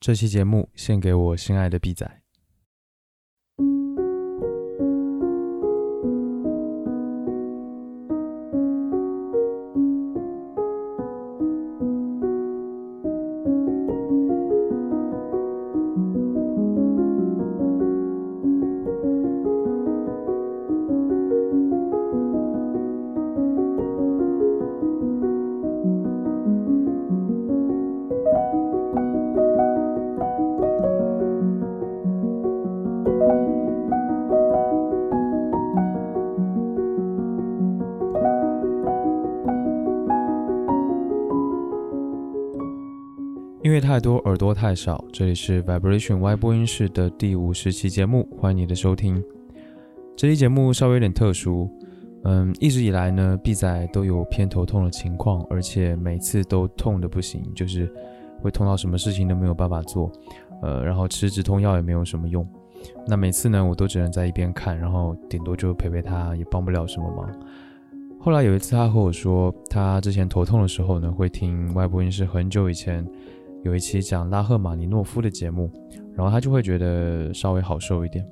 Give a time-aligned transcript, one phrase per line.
[0.00, 2.19] 这期节目献给我心爱的 B 仔。
[44.00, 45.04] 多，耳朵太少。
[45.12, 49.22] 这里是 Vibration Y 播音室的第五十期节目，欢迎你的收听。
[50.16, 51.68] 这期节目稍微有点特殊，
[52.24, 57.92] 嗯，一直以来呢，B 仔都有偏头痛的情况，而且每次都痛的不行，就是
[58.40, 60.10] 会痛到什么事情都没有办法做，
[60.62, 62.46] 呃，然后吃止痛药也没有什么用。
[63.06, 67.30] 那每次呢，我都只能在一边看，然后顶多就陪陪他，也帮不了什么忙。
[68.18, 73.06] 后来有一次，他和我说，他之前头痛的时候呢，会听外播音室很久以前。
[73.62, 75.70] 有一期讲拉赫玛尼诺夫的节目，
[76.14, 78.26] 然后他就会觉得稍微好受一点。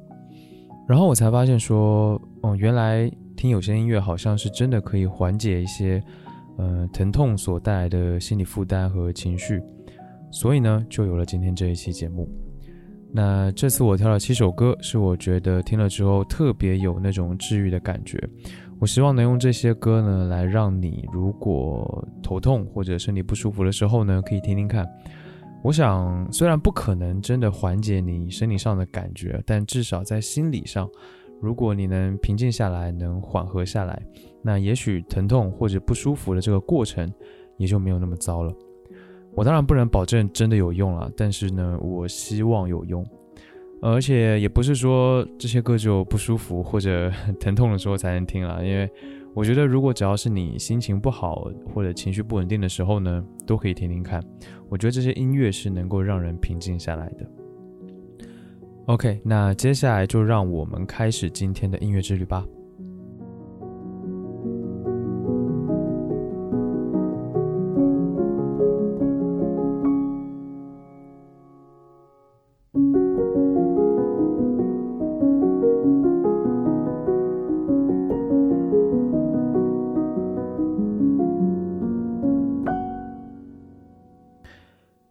[0.88, 6.02] 然后我才发现说，哦，原来听有些音乐好像是真的可以缓解一些，
[6.56, 9.62] 呃，疼痛所带来的心理负担和情绪。
[10.30, 12.28] 所以呢，就有了今天这一期节目。
[13.10, 18.18] 那这次我挑了七首歌，是我觉得听了之后特别有那种治愈的感觉。
[18.78, 24.86] 我希望能用这些歌呢，来让你如果头痛或者身体不舒服的时候呢，可以听听看。
[25.62, 30.88] 我想，虽然不可能真的缓解你生理上的感觉，但至少在心理上，
[31.40, 34.00] 如果你能平静下来，能缓和下来，
[34.40, 37.12] 那也许疼痛或者不舒服的这个过程
[37.56, 38.54] 也就没有那么糟了。
[39.34, 43.04] 我当然不能保证真的有用了，但是呢，我希望有用。
[43.82, 48.88] 而且也不是说这些歌只有不舒服或者疼痛的时候才能听了，因为。
[49.34, 54.20] 我觉得，如果只要是你心情不好或者情绪不稳定的时候呢，都可以听听看。
[54.68, 57.26] 我觉得这些音乐是能够让人平静下来的。
[58.86, 62.46] OK，那接下来就让我们开始今天的音乐之旅吧。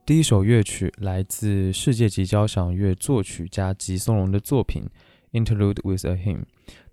[0.07, 4.90] 第一首乐曲来自世界级交响乐作曲家吉松隆的作品
[5.38, 6.38] 《Interlude with a Hymn》。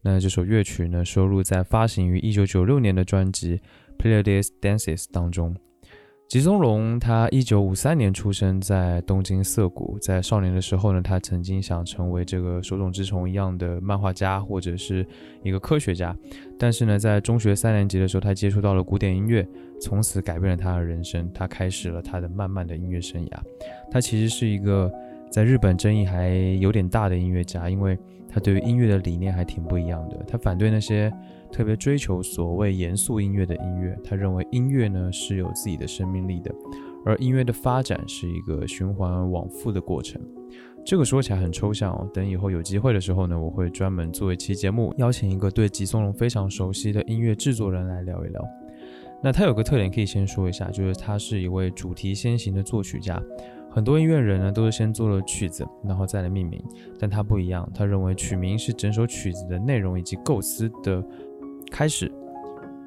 [0.01, 3.61] 那这首乐曲呢，收录在发行于1996年的专辑
[4.03, 5.55] 《Pleiades Dances》当中。
[6.27, 15.07] 吉松隆他一九五三年出生在东京涩谷，在少年的时候呢，他曾经想成为这个手冢治虫一样的漫画家或者是
[15.45, 16.17] 一个科学家，
[16.59, 19.47] 但是呢，在中学三年级的时候，他接触到了古典音乐，
[19.81, 23.39] 从此改变了他的人生，他开始了他的漫漫的音乐生涯。
[23.91, 24.91] 他其实是一个
[25.31, 27.97] 在日本争议还有点大的音乐家，因为
[28.29, 31.13] 他对于音乐的理念还挺不一样的，他反对那些。
[31.55, 36.53] 特别追求所谓严肃音乐的音乐，他认为音乐呢是有自己的生命力的，
[37.07, 40.21] 而音乐的发展是一个循环往复的过程。
[40.85, 48.45] 这个说起来很抽象哦，等以后有机会的时候呢，我会专门做一期节目，邀请一个对吉松龙非常熟悉的音乐制作人来聊一聊。
[49.23, 53.23] 那他有个特点可以先说一下，就是他是一位主题先行的作曲家。
[53.71, 56.63] 很多音乐人呢都是先做了曲子，然后再来命名，
[56.99, 61.05] 但他不一样，他认为曲名是整首曲子的内容以及构思的。
[61.75, 62.09] 开始，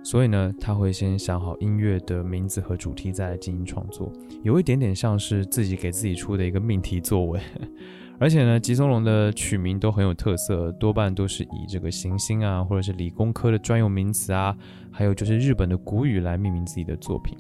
[0.02, 4.10] 所以呢，他会先想好音乐的名字和主题，再来进行创作，
[4.44, 7.42] 有一点点像是自己给自己出的一个命题作文。
[8.18, 14.56] 而且呢，吉松隆的曲名都很有特色，多半都是以这个行星啊，或者是理工科的专用名词啊，
[14.90, 17.38] 还有就是日本的古语来命名自己的作品。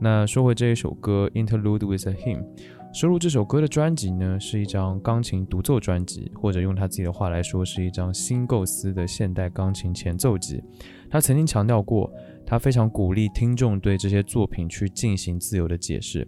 [0.00, 2.42] 那说回这一首歌《Interlude with a Hymn》。
[2.90, 10.60] 收录这首歌的专辑呢，是一张钢琴独奏专辑，或者用他自己的话来说，是一张新构思的现代钢琴前奏集。
[11.08, 12.10] 他曾经强调过，
[12.46, 16.26] 他非常鼓励听众对这些作品去进行自由的解释。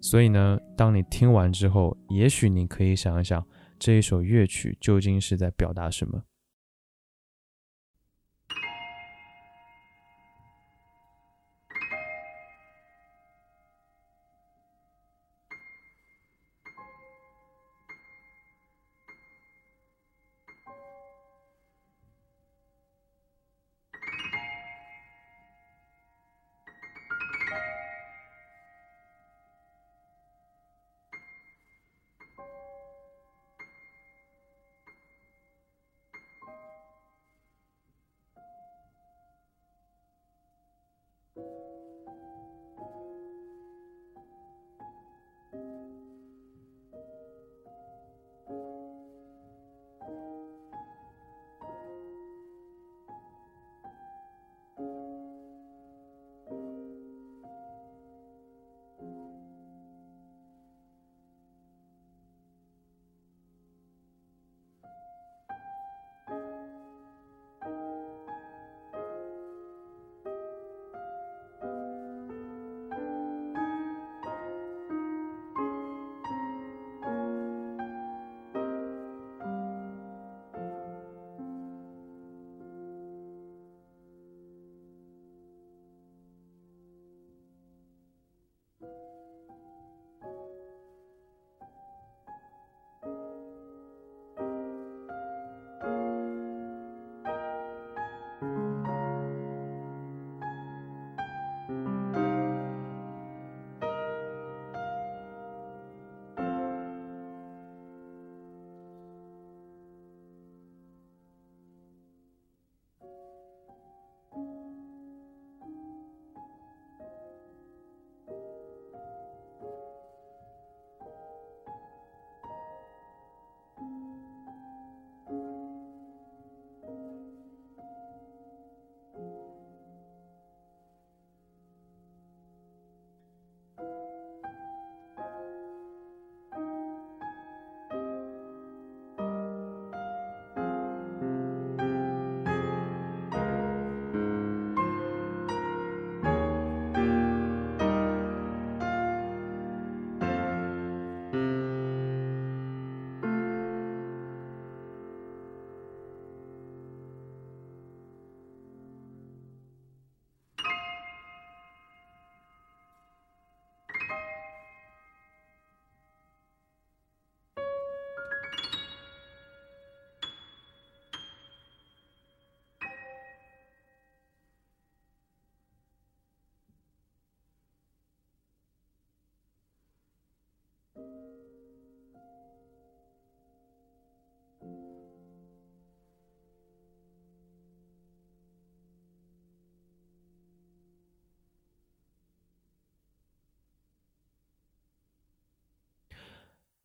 [0.00, 3.42] 所以呢，当你听完之后，也许你可以想一想，
[3.78, 6.22] 这一首乐曲究竟是在表达什么。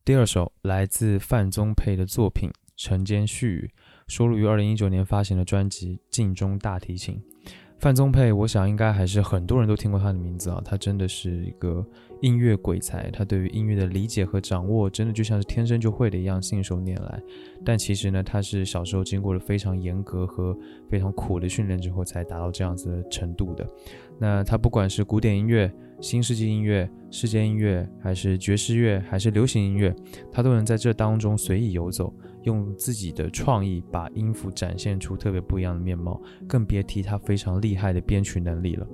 [0.06, 2.48] 第二首来自范宗沛的作品
[2.78, 3.72] 《晨间絮语》，
[4.08, 7.16] 收录于二零一九年发行的专辑《镜中大提琴》。
[7.80, 11.84] 范宗沛，我想应该还是很多人都听过他的名字啊，他真的是一个
[12.22, 17.20] 音乐鬼才，他对于音乐的理解和掌握，真的就像是天生就会的一样，信手拈来。
[17.66, 20.56] 但其实呢，他是小时候经过了非常严格和
[20.88, 23.68] 非常苦的训练之后，才达到这样子的程度的。
[24.20, 25.70] 那他不管是古典音乐、
[26.02, 29.96] 新世纪音乐、世界音乐，还是爵士乐，还是流行音乐，
[30.32, 32.14] 他都能在这当中随意游走。
[32.44, 38.86] 用自己的创意把音符展现出特别不一样的面貌，更别提他非常厉害的编曲能力了。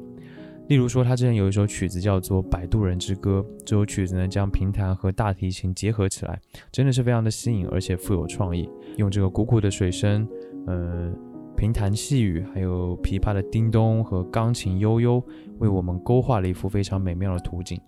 [0.70, 6.40] 例如说，他之前有一首曲子叫做《摆渡人之歌》，这首曲子呢将平弹和大提琴结合起来，
[6.72, 8.70] 真的是非常的新颖，而且富有创意。
[8.96, 10.26] 用这个鼓鼓的水声，
[10.68, 11.14] 呃，
[11.62, 15.24] 平弹细雨，还有琵琶的叮咚和钢琴悠悠，
[15.60, 17.80] 为我们勾画了一幅非常美妙的图景。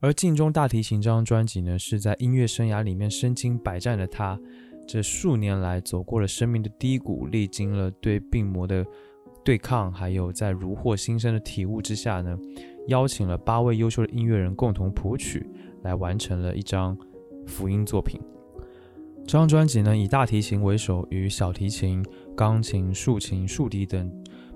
[0.00, 4.40] 而《镜中大提琴》这张专辑呢，是在音乐生涯里面身经百战的他，
[4.88, 8.82] 这数年来走过了生命的低谷，历经了对病魔的
[9.44, 12.38] 对抗，还有在如获新生的体悟之下呢，
[12.88, 15.46] 邀请了八位优秀的音乐人共同谱曲，
[15.82, 16.96] 来完成了一张
[17.46, 18.18] 福音作品。
[19.24, 22.04] 这张专辑呢，以大提琴为首，与小提琴、
[22.36, 24.10] 钢琴、竖琴、竖笛等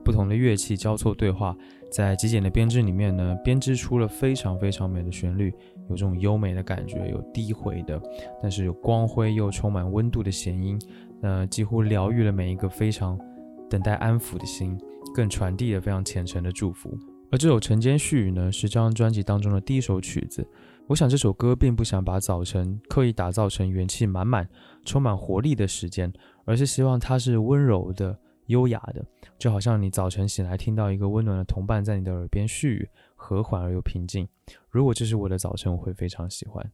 [0.04, 1.56] 不同的乐器交错对话。
[1.90, 5.54] 在极简的编制里面呢，编织出了非常非常美的旋律，
[5.88, 7.98] 有这种优美的感觉，有低回的，
[8.42, 10.78] 但是有光辉又充满温度的弦音，
[11.22, 13.18] 呃几乎疗愈了每一个非常
[13.70, 14.76] 等待安抚的心，
[15.14, 16.98] 更传递了非常虔诚的祝福。
[17.30, 20.46] 而这首《晨间絮语》呢，是这张专辑当中的第一首曲子。
[20.88, 24.48] 我想这首歌并不想把早晨刻意打造成元气满满、
[24.84, 26.12] 充满活力的时间，
[26.44, 28.18] 而是希望它是温柔的。
[28.46, 29.04] 优雅的，
[29.40, 34.28] 就好像你早晨醒来听到一个温暖的同伴在你的耳边絮语，和缓而又平静。
[34.70, 36.64] 如果这是我的早晨，我会非常喜欢。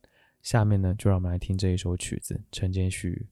[0.42, 3.26] 下面呢，就让我们来听这一首曲子《晨间絮语》。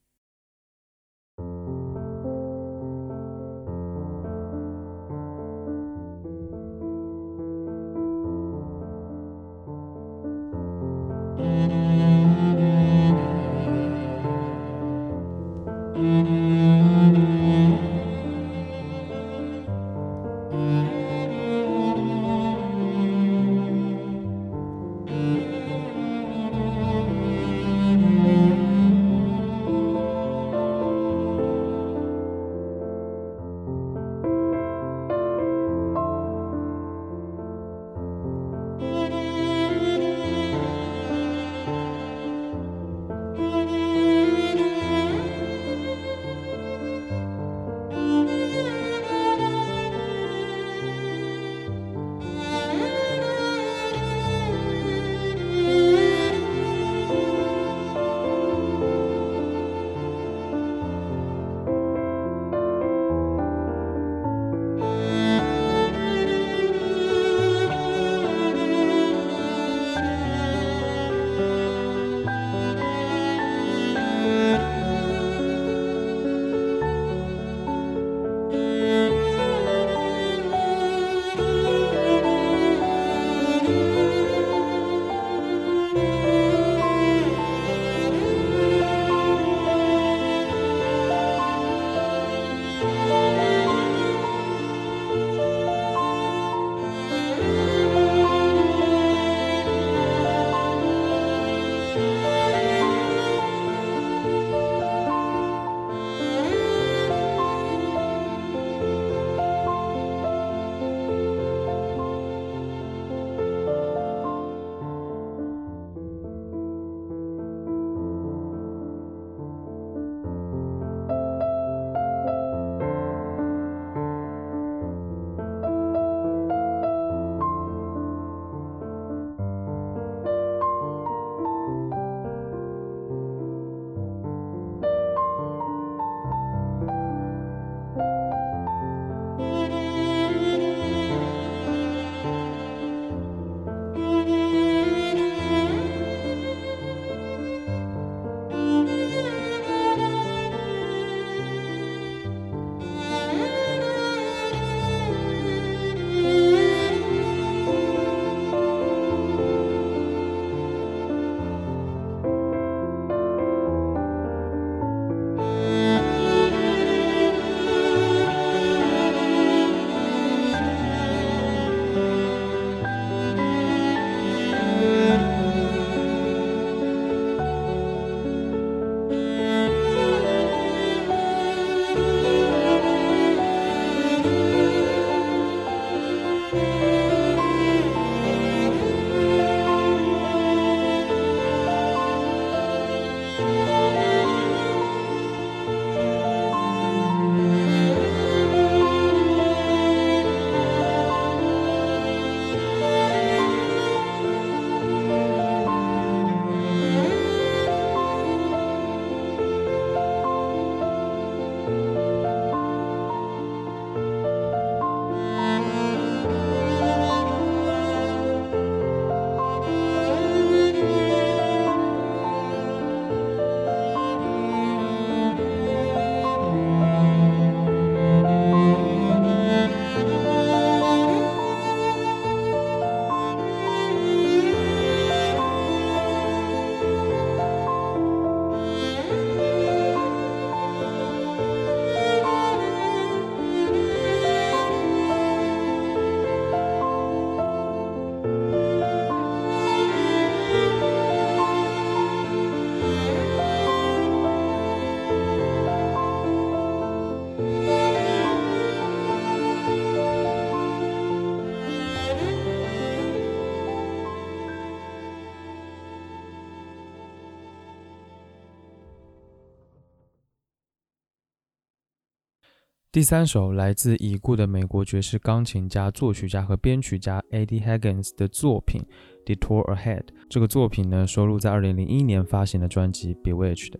[272.92, 278.82] 第三首来自已故的美国爵士钢琴家、作曲家和编曲家 Eddie Higgins 的作品
[279.25, 280.00] 《Detour Ahead》。
[280.28, 283.70] 这个作品呢，收录在2001年发行的专辑《Bewitched》。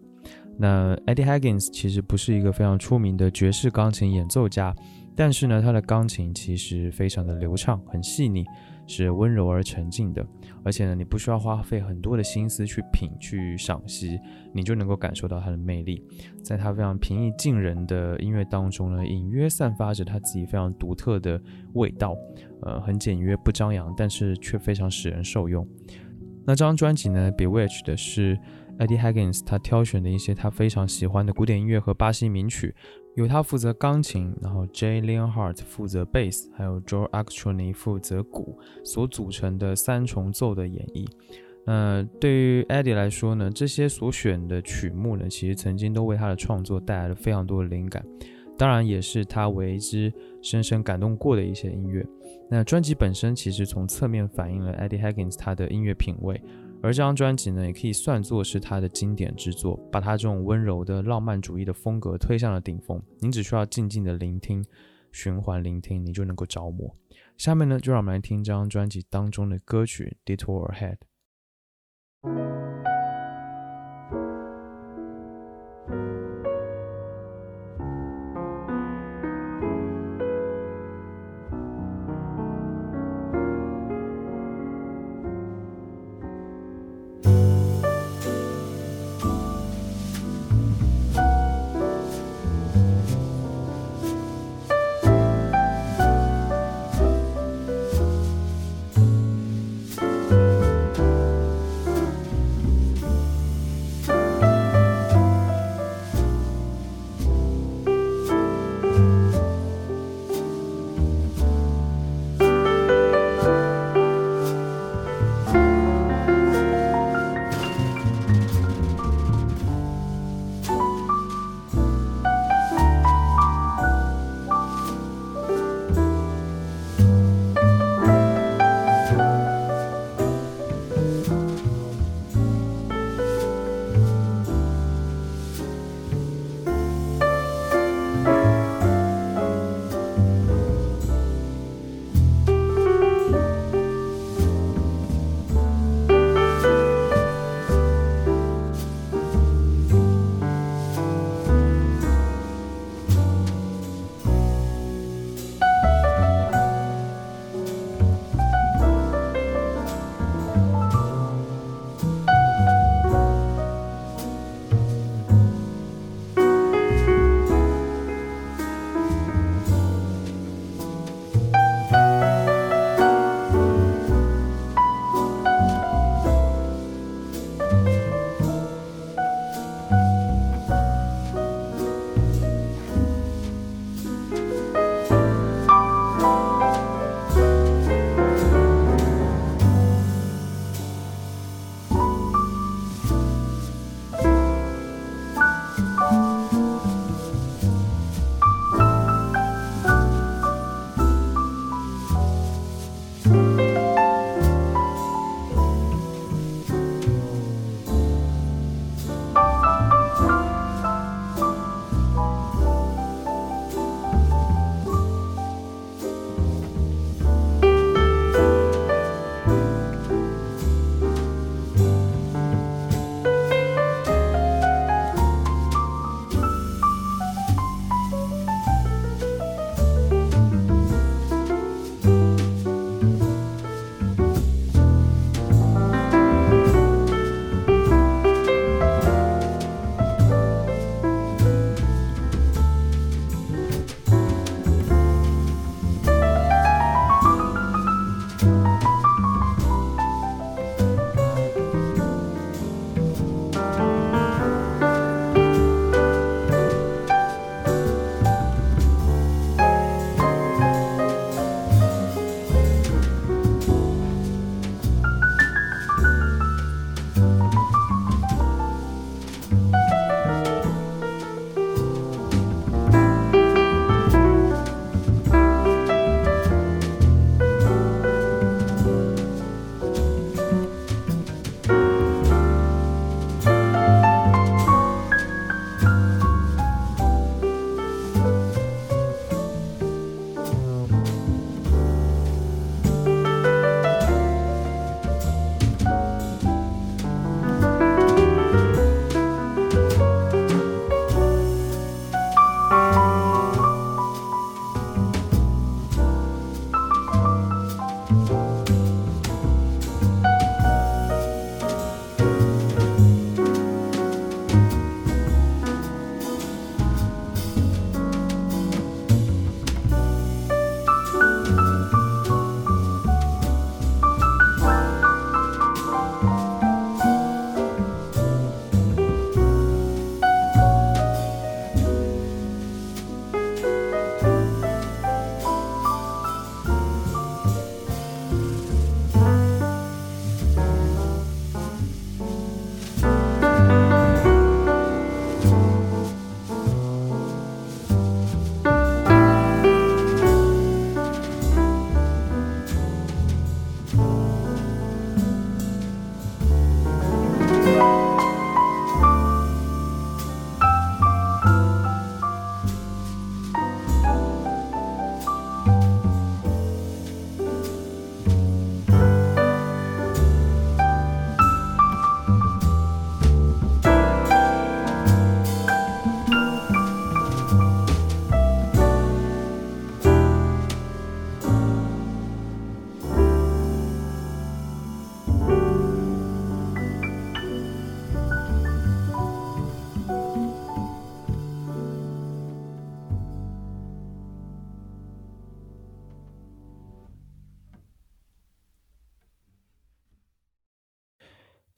[0.57, 4.73] 那 Eddie Higgins 其实不是一个非常出名的爵士钢琴演奏家，
[5.17, 8.45] 但是呢，他的钢琴其实非常的流畅，很细腻。
[8.90, 10.26] 是温柔而沉静的，
[10.64, 14.18] 而且呢，你不需要花费很多的心思去品、去赏析，
[14.52, 16.02] 你就能够感受到它的魅力。
[16.42, 21.40] 在它非常平易近人的音乐当中呢，隐约散发着他自己非常独特的
[21.75, 22.16] 味道，
[22.62, 25.64] 呃，很简约不张扬，但是却非常使人受用。
[26.44, 28.37] 那这张专辑呢 Bewitch 的是
[28.80, 32.75] Eddie Higgins 他挑选的一些他非常喜欢的古典音乐和巴西名曲。
[33.16, 41.06] 由他负责钢琴，然后 Jay Leonhardt 负责贝斯，还有 Joe Armstrong 负责鼓所组成的三重奏的演绎。
[41.66, 48.02] 那对于 Eddie 来说呢，这些所选的曲目呢，其实曾经都为他的创作带来了非常多的灵感，
[48.56, 50.10] 当然也是他为之
[50.40, 52.06] 深深感动过的一些音乐。
[52.49, 56.40] 那专辑本身其实从侧面反映了 Eddie Higgins 他的音乐品味。
[56.82, 63.02] 而这张专辑呢，也可以算作是他的经典之作，把他这种温柔的浪漫主义的风格推向了顶峰。
[63.20, 64.64] 你只需要静静的聆听，
[65.12, 66.96] 循环聆听，你就能够着魔。
[67.37, 70.96] 下面呢，就让我们来听这张专辑当中的歌曲《Detour Ahead》。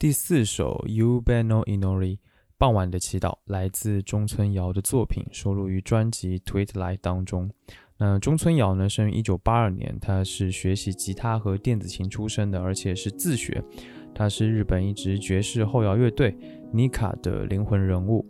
[0.02, 2.16] 第四首《U Beno Inori》
[2.58, 7.48] 傍晚的祈祷来自中村遥的作品，收录于专辑《Twilight》当中。
[7.98, 13.62] 那中村遥呢，生于一九八二年，他是学习吉他和电子琴出身的，而且是自学。
[14.12, 16.36] 他是日本一支爵士后摇乐队
[16.74, 18.26] Nika 的灵魂人物。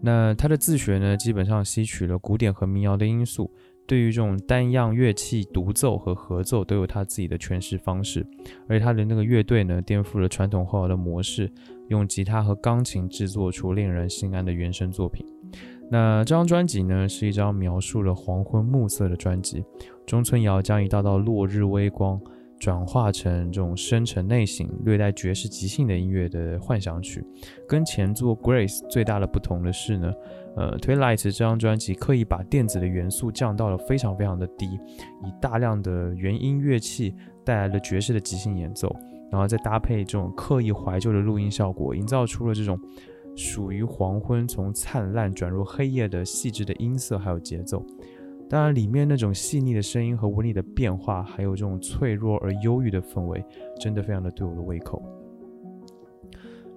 [0.00, 3.52] 那他的自学呢，基本上吸取了古典和民谣的因素。
[3.88, 8.24] 对于这种单样乐器独奏和合奏都有他自己的诠释方式，
[8.68, 11.50] 而他的那个乐队呢，颠覆了传统后摇的模式，
[11.88, 15.26] 用吉他和钢琴制作出令人心安的原声作品。
[15.90, 19.64] 那这张专辑呢，是一张描述了黄昏暮色的专辑。
[20.06, 22.20] 中村遥将一道道落日微光
[22.58, 27.24] 转化成这种深沉内省、略带爵士即兴的音乐的幻想曲，
[27.68, 30.12] 跟前作《Grace》最大的不同的是呢。
[30.56, 38.92] 呃，Twilight 这张专辑刻意把电子的元素降到了非常非常的低，以大量的原音乐器带来了爵士的即兴演奏，
[39.30, 42.76] 然后再搭配这种刻意怀旧的录音效果，营造出了这种
[43.36, 47.86] 属于黄昏从灿烂转入黑夜的细致的音色还有节奏。
[48.48, 53.44] 当然，里面那种细腻的声音和纹理的变化，还有这种脆弱而忧郁的氛围，
[53.78, 55.02] 真的非常的对我的胃口。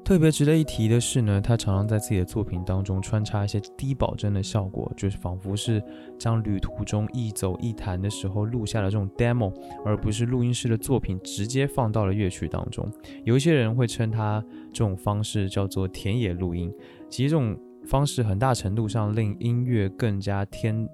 [0.04, 5.82] 特别值得一提的是呢，他常常在自己的作品当中穿插一些低保真的效果，就是仿佛是
[6.20, 9.54] 将旅途中一走一弹的时候录下的这种 demo，
[9.86, 12.92] 而不是录音师的作品直接放到了乐曲当中。
[13.24, 16.74] 有一些人会称他这种方式叫做田野录音，
[17.08, 20.86] 其实这种方式很大程度上令音乐更加天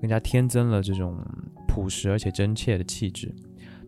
[0.00, 1.16] 更加添增了这种
[1.68, 3.34] 朴实而且真切的气质。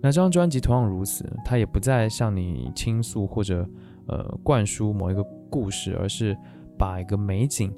[0.01, 3.69] 那这张专辑同样如此，它也不再向你倾诉或者。
[4.09, 6.37] 呃，灌输某一个故事，而是
[6.77, 7.73] 把一个美景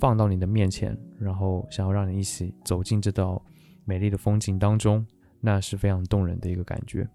[0.00, 3.40] 放到你的面前，然后想要让你一起走进这道
[3.84, 5.06] 美丽的风景当中，
[5.40, 7.08] 那是非常动人的一个感觉。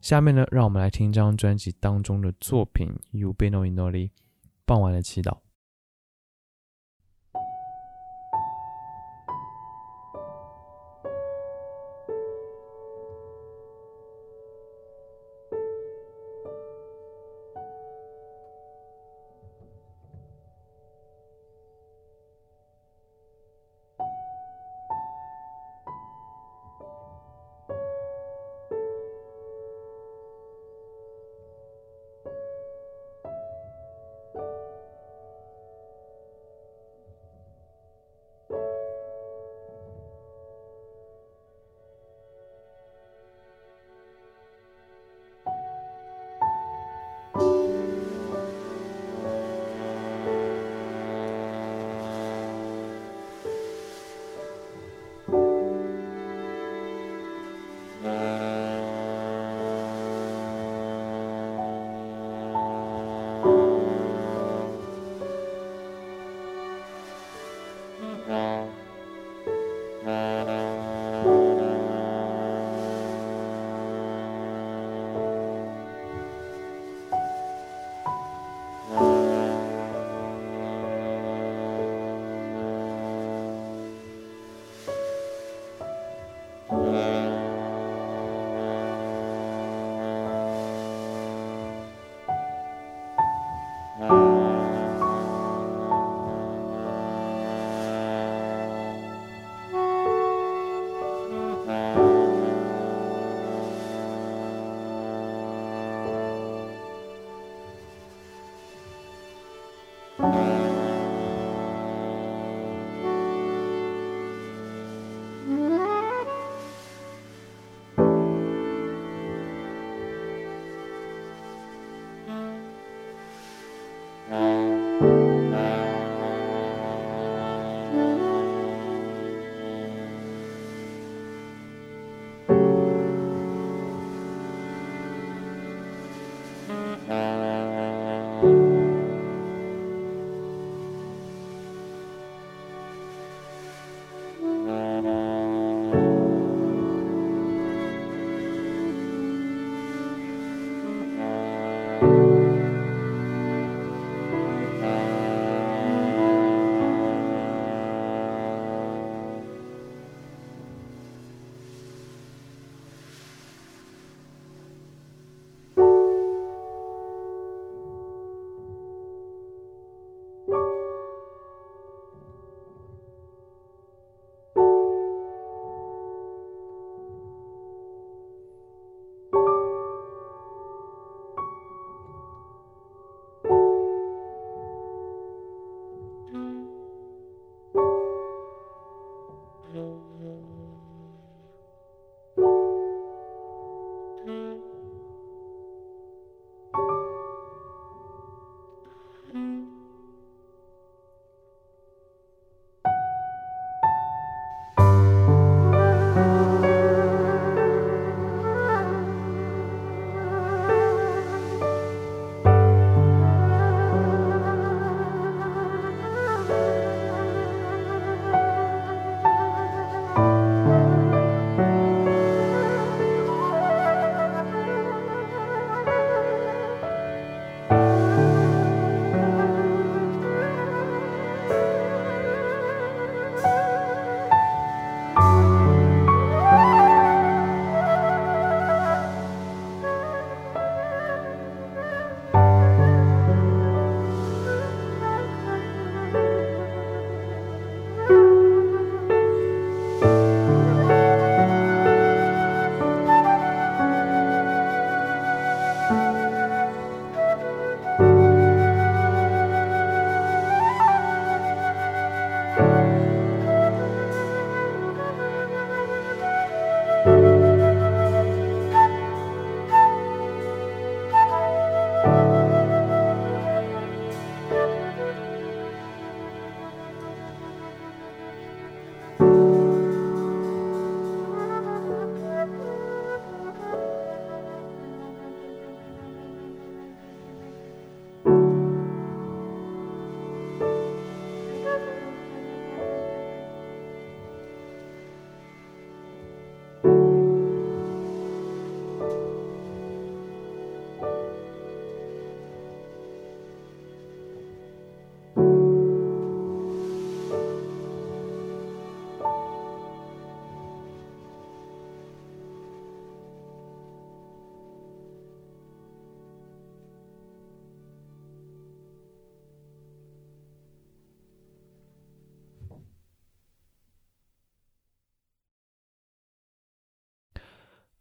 [0.00, 4.06] 下面呢，让我们来听这张专辑当中的作品《You Beno Inoli》，
[4.64, 5.36] 傍晚的祈祷。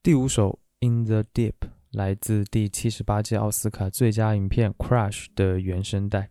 [0.08, 1.52] 第五首《In the Deep》
[1.92, 6.30] 来自第七十八届奥斯卡最佳影片《Crash》的原声带。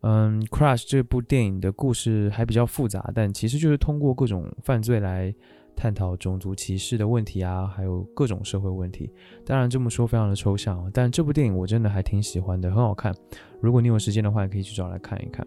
[0.00, 5.30] 嗯，《Crash》这部电影的故事还比较复杂，但其实就是通过各种犯罪来
[5.76, 9.12] 探讨种族歧视的问题啊，还有各种社会问题。
[9.44, 13.14] 当然这么说非常的抽象，但这部电影我真的还挺喜欢的，很好看。
[13.60, 15.46] 如果你有时间的话，也可以去找来看一看。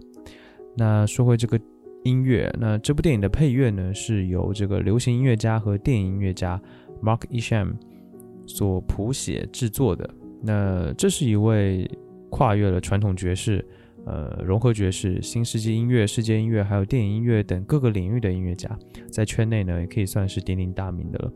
[0.78, 1.60] 那说回这个
[2.04, 6.62] 音乐，那这部电影的配乐呢，是由这个流行音乐家和电影音乐家。
[7.06, 7.76] Mark Isham
[8.48, 10.10] 所谱写制作的，
[10.42, 11.90] 那这是一位
[12.32, 13.64] 跨越了传统爵士、
[14.06, 18.78] 呃融合爵士、新世纪音乐、世界音乐，还有电影音乐等各个领域的音乐家，
[19.12, 21.32] 在圈内呢也可以算是鼎鼎大名的了。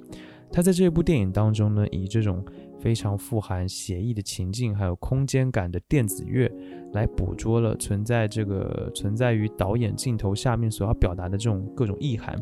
[0.52, 2.44] 他在这部电影当中呢，以这种
[2.80, 6.52] 非常富含写意的情境，还有空间感的电子乐，
[6.94, 12.36] 来捕捉了存在这个存在于导演镜头下面所要表达的这种各种意涵。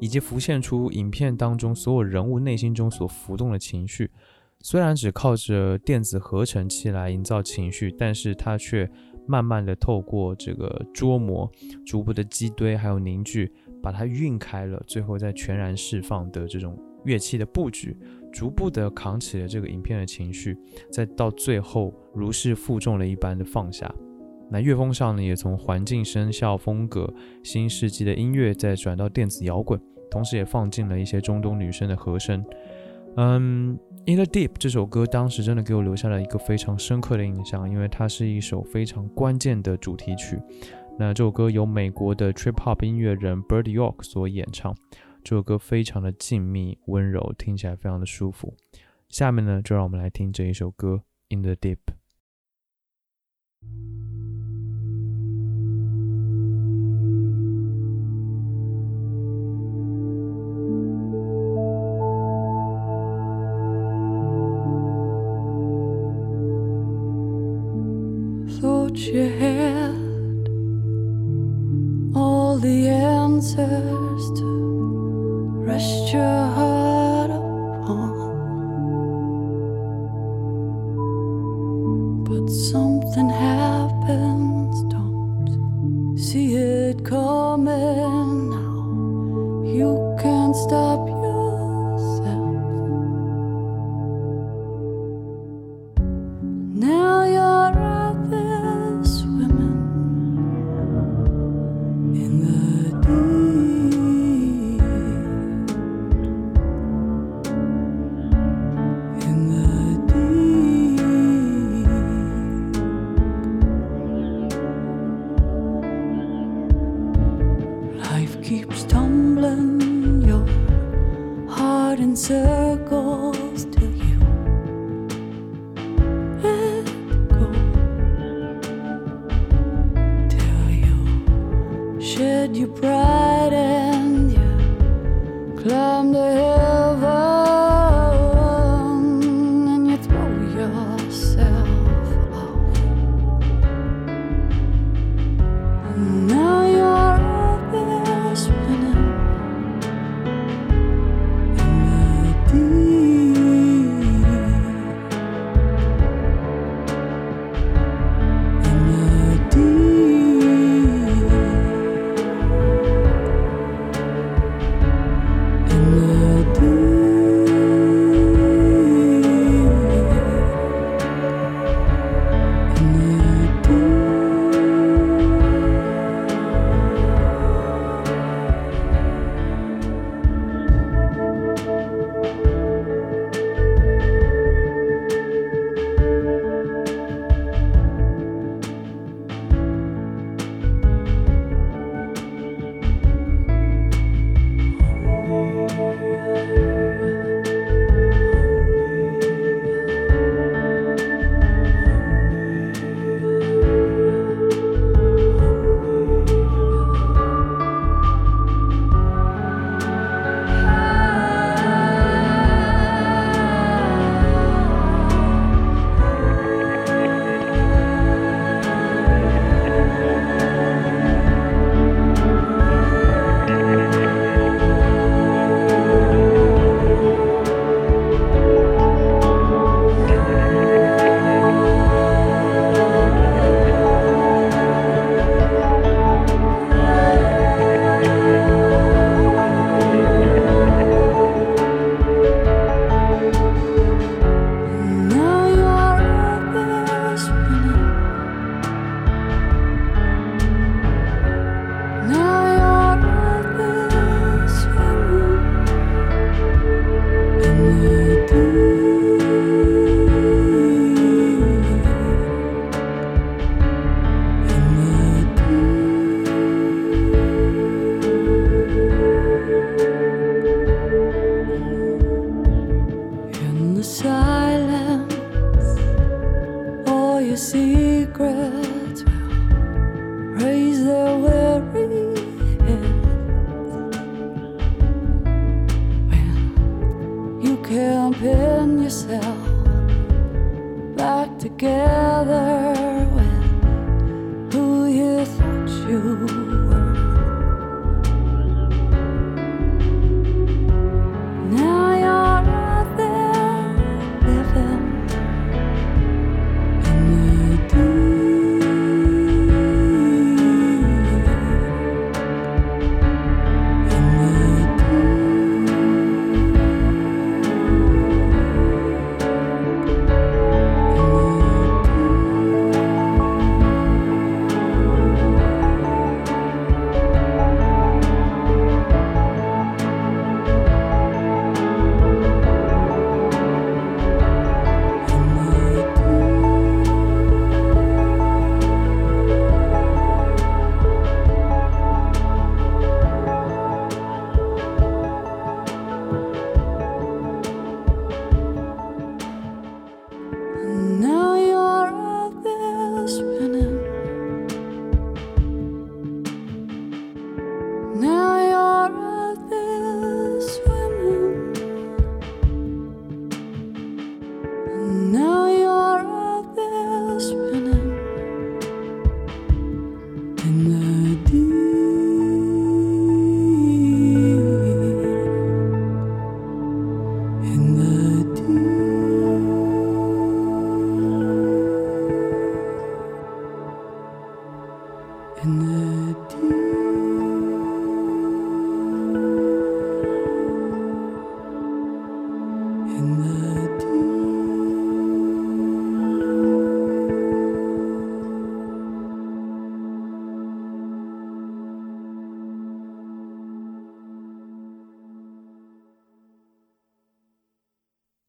[0.00, 4.10] 以及浮现出影片当中所有人物内心中所浮动的情绪，
[4.60, 8.90] 虽然只靠着电子合成器来营造情绪，但是它却
[9.26, 11.50] 慢慢的透过这个捉摸，
[11.86, 17.96] 逐步的积堆还有凝聚，把它晕开了，最后再全然释放的这种乐器的布局，
[18.32, 20.56] 逐步的扛起了这个影片的情绪，
[20.90, 23.92] 再到最后如释负重了一般的放下。
[24.50, 29.80] 那乐风上呢，也从环境声效风格、新世纪的音乐，再转到电子摇滚，
[30.10, 32.44] 同时也放进了一些中东女生的和声。
[33.16, 33.76] 嗯，
[34.10, 40.38] 《In the Deep》这首歌当时真的给我留下了一个非常深刻的印象，因为它是一首非常关键的主题曲。
[40.98, 44.74] 那这首歌由美国的 Trip Hop 音乐人 Bird York 所演唱，
[45.22, 48.54] 这首歌非常的静谧温柔，听起来非常的舒服。
[49.08, 51.02] 下面呢，就让我们来听这一首歌
[51.36, 51.76] 《In the Deep》。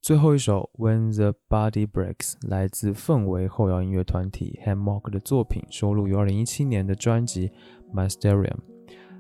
[0.10, 7.48] 最后一首《When the Body Breaks》来自氛围后摇音乐团体 Hammock 的作品，收录于2017年的专辑
[7.94, 8.42] 《Mysterium》。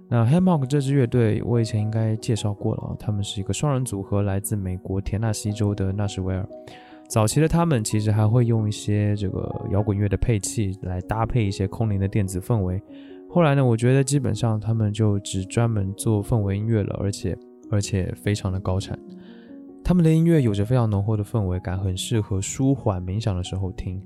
[0.09, 6.43] 那 Hammock 这支乐队，我以前应该介绍过了，他们是一个双人组合，来自美国田纳西州的纳什维尔。
[7.07, 12.81] 早期的他们其实还会用一些这个摇滚乐的配器来搭配一些空灵的电子氛围。
[13.29, 17.37] 后来呢，我觉得基本上他们就只专门做氛围音乐了，而且
[17.69, 18.97] 而且非常的高产。
[19.89, 23.99] 他们的音乐有着非常浓厚的氛围感很适合舒缓冥想的时候听。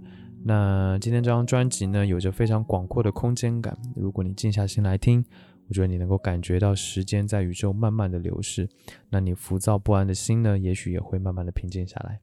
[0.45, 5.21] 那今天这张专辑呢有着非常广阔的空间感如果你静下心来听
[5.67, 8.69] 我觉得你能够感觉到时间在宇宙慢慢的流逝
[9.09, 12.21] 那你浮躁不安的心呢也许也会慢慢的平静下来。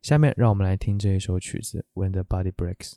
[0.00, 2.92] 下面让我们来听这一首曲子 when the body breaks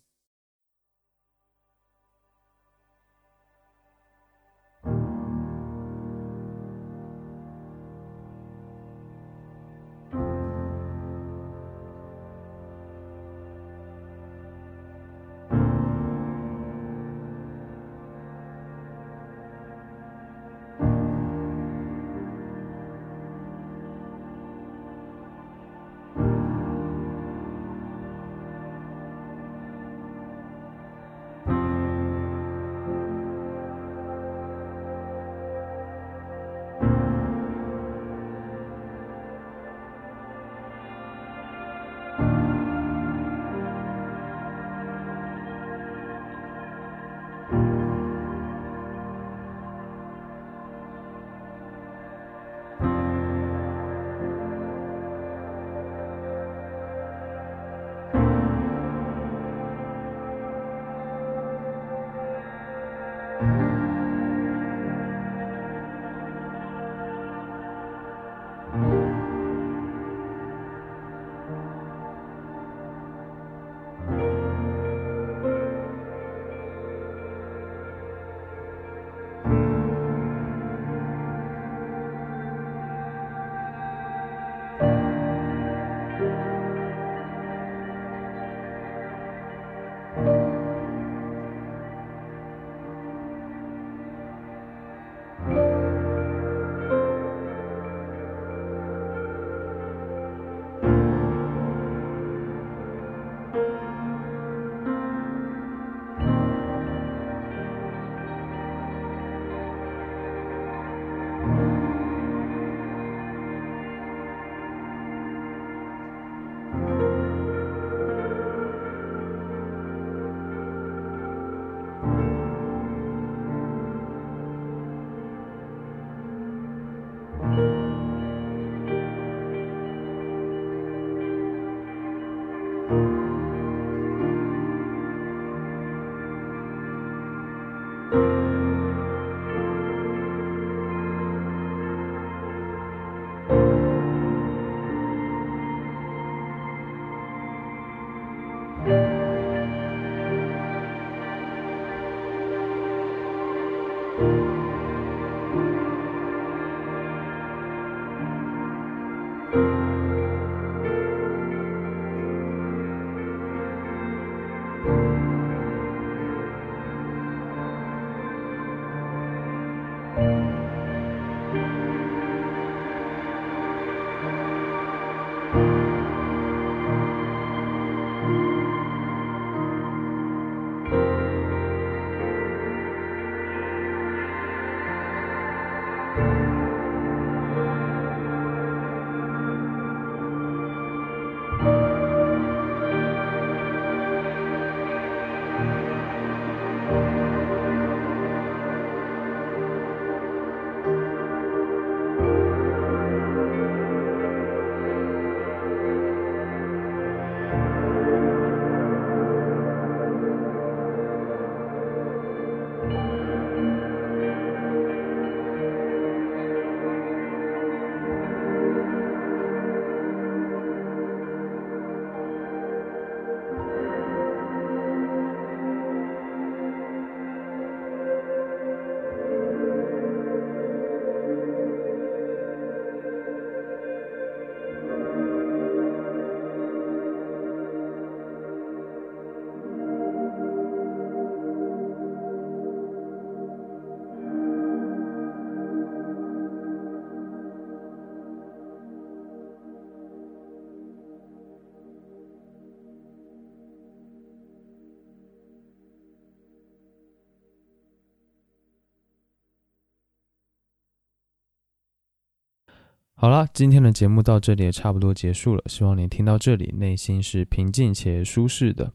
[263.24, 265.64] 好了，今天的节目到这里也差不多结束了。
[265.68, 268.92] 希望你听到这里，内心是平静且舒适的。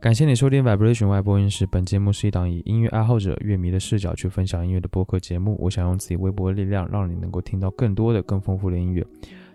[0.00, 1.64] 感谢你收听 Vibration 外播音室。
[1.64, 5.56] 本节目是一档以音乐爱好者、乐迷的视角去分享音乐的播客节目。
[5.60, 9.06] 我想用自己微薄的力量，让你能够听到更多的、更丰富的音乐。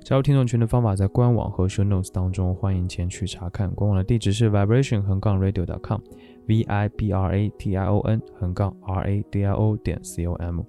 [0.01, 3.69] 加入听众群的方法在官网和 Show Notes 当中，欢迎前去查看。
[3.71, 9.43] 官网的地址是 Vibration 横杠 Radio.com，V I B R A T I O N 横杠 R A D
[9.43, 10.61] I O 点 C O M。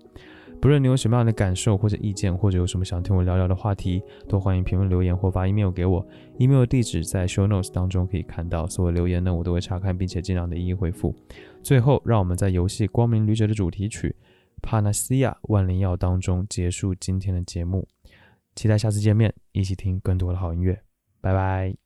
[0.63, 6.07] 不论你有什么样的感受或者意见，或者有什么想听我聊聊的话题，都欢迎评论留言或发 email 给我。
[6.39, 8.65] email 地址在 show notes 当中可以看到。
[8.69, 11.13] 所有留言呢，我都会查看，并且尽量的一一回复。
[11.65, 14.15] 最后，让我们在游戏《光明旅者》的主题曲
[14.65, 17.89] 《Panacea 万灵药》当中结束今天的节目。
[18.55, 20.81] 期待下次见面，一起听更多的好音乐。
[21.21, 21.82] 拜拜。